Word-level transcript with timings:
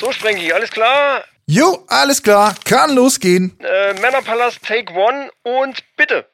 So, 0.00 0.10
Sprengi, 0.12 0.50
alles 0.50 0.70
klar? 0.70 1.24
Jo, 1.44 1.84
alles 1.88 2.22
klar, 2.22 2.54
kann 2.64 2.94
losgehen. 2.94 3.54
Äh, 3.60 3.92
Männerpalast 4.00 4.60
Take 4.66 4.94
One 4.94 5.28
und 5.42 5.76
bitte. 5.94 6.24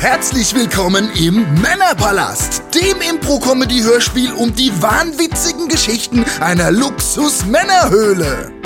Herzlich 0.00 0.54
willkommen 0.54 1.10
im 1.14 1.44
Männerpalast, 1.60 2.62
dem 2.74 3.02
Impro-Comedy-Hörspiel 3.02 4.32
um 4.32 4.54
die 4.54 4.72
wahnwitzigen 4.80 5.68
Geschichten 5.68 6.24
einer 6.40 6.70
Luxus-Männerhöhle. 6.70 8.63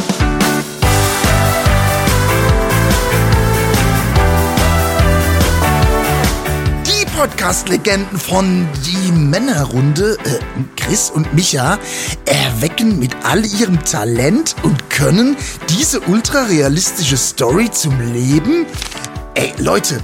Podcast-Legenden 7.18 8.16
von 8.16 8.68
Die 8.86 9.10
Männerrunde, 9.10 10.16
äh, 10.24 10.38
Chris 10.76 11.10
und 11.10 11.34
Micha, 11.34 11.76
erwecken 12.26 13.00
mit 13.00 13.10
all 13.24 13.44
ihrem 13.44 13.84
Talent 13.84 14.54
und 14.62 14.88
Können 14.88 15.36
diese 15.68 15.98
ultrarealistische 15.98 17.16
Story 17.16 17.72
zum 17.72 17.98
Leben. 18.12 18.66
Ey, 19.34 19.52
Leute, 19.58 20.00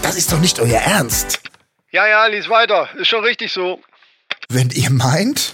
das 0.00 0.16
ist 0.16 0.32
doch 0.32 0.40
nicht 0.40 0.58
euer 0.58 0.80
Ernst. 0.80 1.40
Ja, 1.92 2.06
ja, 2.06 2.24
lies 2.28 2.48
weiter. 2.48 2.88
Ist 2.96 3.08
schon 3.08 3.24
richtig 3.24 3.52
so. 3.52 3.80
Wenn 4.48 4.70
ihr 4.70 4.88
meint? 4.88 5.52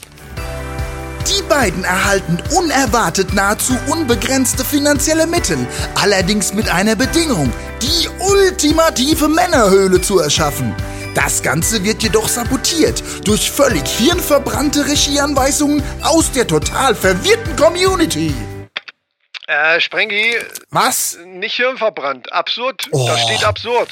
Die 1.26 1.42
beiden 1.48 1.82
erhalten 1.82 2.38
unerwartet 2.56 3.34
nahezu 3.34 3.76
unbegrenzte 3.88 4.64
finanzielle 4.64 5.26
Mittel, 5.26 5.58
allerdings 5.96 6.54
mit 6.54 6.68
einer 6.68 6.94
Bedingung, 6.94 7.52
die 7.82 8.08
ultimative 8.20 9.26
Männerhöhle 9.26 10.00
zu 10.00 10.20
erschaffen. 10.20 10.72
Das 11.14 11.42
Ganze 11.42 11.82
wird 11.82 12.02
jedoch 12.02 12.28
sabotiert 12.28 13.02
durch 13.24 13.50
völlig 13.50 13.86
hirnverbrannte 13.88 14.86
Regieanweisungen 14.86 15.82
aus 16.02 16.30
der 16.30 16.46
total 16.46 16.94
verwirrten 16.94 17.56
Community. 17.56 18.32
Äh, 19.48 19.80
Sprengi, 19.80 20.36
Was? 20.70 21.18
nicht 21.26 21.56
hirnverbrannt. 21.56 22.32
Absurd. 22.32 22.88
Oh. 22.92 23.08
Da 23.08 23.18
steht 23.18 23.44
absurd. 23.44 23.88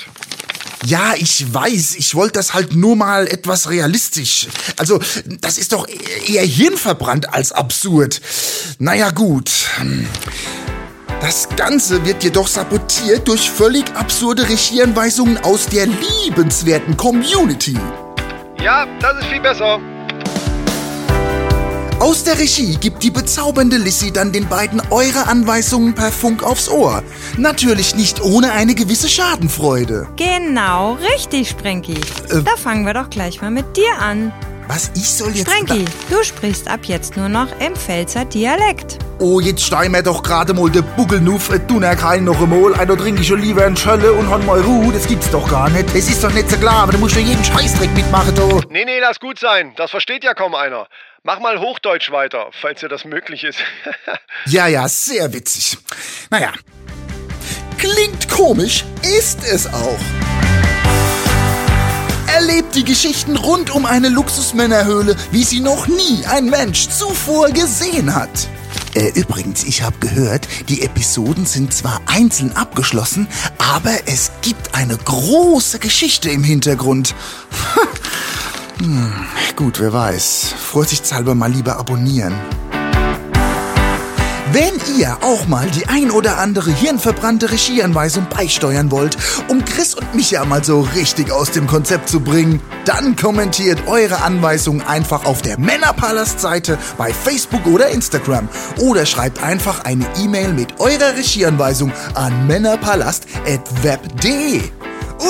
Ja, 0.84 1.14
ich 1.16 1.52
weiß, 1.52 1.96
ich 1.96 2.14
wollte 2.14 2.34
das 2.34 2.54
halt 2.54 2.76
nur 2.76 2.94
mal 2.94 3.26
etwas 3.26 3.68
realistisch. 3.68 4.46
Also, 4.76 5.00
das 5.26 5.58
ist 5.58 5.72
doch 5.72 5.88
eher 6.28 6.44
hirnverbrannt 6.44 7.34
als 7.34 7.50
absurd. 7.50 8.20
Naja, 8.78 9.10
gut. 9.10 9.50
Das 11.28 11.46
Ganze 11.56 12.06
wird 12.06 12.24
jedoch 12.24 12.48
sabotiert 12.48 13.28
durch 13.28 13.50
völlig 13.50 13.84
absurde 13.94 14.48
Regieanweisungen 14.48 15.36
aus 15.44 15.66
der 15.66 15.86
liebenswerten 15.86 16.96
Community. 16.96 17.76
Ja, 18.62 18.86
das 18.98 19.18
ist 19.18 19.26
viel 19.26 19.40
besser. 19.42 19.78
Aus 21.98 22.24
der 22.24 22.38
Regie 22.38 22.78
gibt 22.80 23.02
die 23.02 23.10
bezaubernde 23.10 23.76
Lissy 23.76 24.10
dann 24.10 24.32
den 24.32 24.48
beiden 24.48 24.80
eure 24.88 25.26
Anweisungen 25.26 25.94
per 25.94 26.12
Funk 26.12 26.42
aufs 26.42 26.70
Ohr. 26.70 27.02
Natürlich 27.36 27.94
nicht 27.94 28.22
ohne 28.22 28.52
eine 28.52 28.74
gewisse 28.74 29.10
Schadenfreude. 29.10 30.08
Genau, 30.16 30.94
richtig, 30.94 31.50
Sprenki. 31.50 31.92
Äh. 32.30 32.42
da 32.42 32.56
fangen 32.56 32.86
wir 32.86 32.94
doch 32.94 33.10
gleich 33.10 33.42
mal 33.42 33.50
mit 33.50 33.76
dir 33.76 33.98
an. 34.00 34.32
Was, 34.68 34.90
ich 34.94 35.08
soll 35.10 35.34
jetzt... 35.34 35.50
Sprenki, 35.50 35.86
du 36.10 36.22
sprichst 36.22 36.68
ab 36.68 36.80
jetzt 36.82 37.16
nur 37.16 37.30
noch 37.30 37.48
im 37.58 37.74
Pfälzer 37.74 38.26
Dialekt. 38.26 38.98
Oh, 39.18 39.40
jetzt 39.40 39.64
stein 39.64 39.92
mir 39.92 40.02
doch 40.02 40.22
gerade 40.22 40.52
mal 40.52 40.68
de 40.70 40.82
Bugelnuf, 40.94 41.48
äh, 41.50 41.58
du 41.58 41.80
kein 41.80 42.24
noch 42.24 42.38
einmal, 42.38 42.74
also 42.74 42.94
trinke 42.94 43.22
ich 43.22 43.28
schon 43.28 43.40
lieber 43.40 43.64
ein 43.64 43.78
Schölle 43.78 44.12
und 44.12 44.28
hon 44.28 44.44
mal 44.44 44.60
Ruhe, 44.60 44.92
das 44.92 45.06
gibt's 45.08 45.30
doch 45.30 45.48
gar 45.50 45.70
nicht. 45.70 45.88
Das 45.88 46.10
ist 46.10 46.22
doch 46.22 46.30
nicht 46.32 46.50
so 46.50 46.58
klar, 46.58 46.82
aber 46.82 46.92
du 46.92 46.98
musst 46.98 47.16
ja 47.16 47.22
jeden 47.22 47.42
Scheißdreck 47.42 47.94
mitmachen, 47.94 48.34
du. 48.34 48.60
Nee, 48.68 48.84
nee, 48.84 49.00
lass 49.00 49.18
gut 49.18 49.38
sein. 49.38 49.72
Das 49.76 49.90
versteht 49.90 50.22
ja 50.22 50.34
kaum 50.34 50.54
einer. 50.54 50.86
Mach 51.22 51.40
mal 51.40 51.58
Hochdeutsch 51.58 52.10
weiter, 52.10 52.50
falls 52.52 52.80
dir 52.80 52.88
das 52.88 53.04
möglich 53.06 53.44
ist. 53.44 53.58
Ja, 54.46 54.66
ja, 54.68 54.86
sehr 54.88 55.32
witzig. 55.32 55.78
Naja, 56.30 56.52
klingt 57.76 58.28
komisch, 58.28 58.84
ist 59.02 59.42
es 59.44 59.66
auch. 59.66 59.98
Erlebt 62.38 62.76
die 62.76 62.84
Geschichten 62.84 63.36
rund 63.36 63.70
um 63.70 63.84
eine 63.84 64.08
Luxusmännerhöhle, 64.08 65.16
wie 65.32 65.42
sie 65.42 65.58
noch 65.58 65.88
nie 65.88 66.24
ein 66.24 66.48
Mensch 66.48 66.88
zuvor 66.88 67.48
gesehen 67.48 68.14
hat. 68.14 68.30
Äh, 68.94 69.08
übrigens, 69.18 69.64
ich 69.64 69.82
habe 69.82 69.98
gehört, 69.98 70.46
die 70.68 70.82
Episoden 70.82 71.46
sind 71.46 71.74
zwar 71.74 72.00
einzeln 72.06 72.52
abgeschlossen, 72.52 73.26
aber 73.58 73.90
es 74.06 74.30
gibt 74.40 74.76
eine 74.76 74.96
große 74.96 75.80
Geschichte 75.80 76.30
im 76.30 76.44
Hintergrund. 76.44 77.16
hm, 78.78 79.12
gut, 79.56 79.80
wer 79.80 79.92
weiß. 79.92 80.54
Vorsichtshalber 80.70 81.34
mal 81.34 81.50
lieber 81.50 81.76
abonnieren. 81.76 82.36
Wenn 84.52 84.72
ihr 84.98 85.18
auch 85.22 85.46
mal 85.46 85.70
die 85.70 85.86
ein 85.88 86.10
oder 86.10 86.38
andere 86.38 86.70
hirnverbrannte 86.70 87.50
Regieanweisung 87.50 88.26
beisteuern 88.30 88.90
wollt, 88.90 89.18
um 89.48 89.62
Chris 89.64 89.94
und 89.94 90.14
Micha 90.14 90.46
mal 90.46 90.64
so 90.64 90.80
richtig 90.94 91.30
aus 91.30 91.50
dem 91.50 91.66
Konzept 91.66 92.08
zu 92.08 92.20
bringen, 92.20 92.62
dann 92.86 93.14
kommentiert 93.14 93.86
eure 93.86 94.22
Anweisungen 94.22 94.80
einfach 94.80 95.26
auf 95.26 95.42
der 95.42 95.60
Männerpalast-Seite 95.60 96.78
bei 96.96 97.12
Facebook 97.12 97.66
oder 97.66 97.90
Instagram 97.90 98.48
oder 98.78 99.04
schreibt 99.04 99.42
einfach 99.42 99.84
eine 99.84 100.06
E-Mail 100.18 100.54
mit 100.54 100.80
eurer 100.80 101.14
Regieanweisung 101.16 101.92
an 102.14 102.46
männerpalast.web.de. 102.46 104.62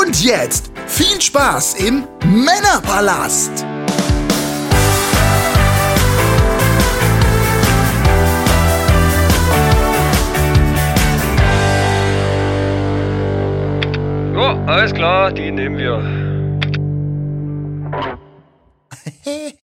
Und 0.00 0.23
jetzt 0.23 0.71
viel 0.87 1.21
Spaß 1.21 1.75
im 1.75 2.05
Männerpalast! 2.25 3.68
Alles 14.67 14.93
klar, 14.93 15.33
die 15.33 15.51
nehmen 15.51 15.79
wir. 15.79 16.03